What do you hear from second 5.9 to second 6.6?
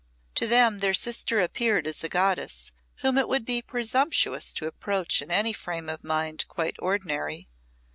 mind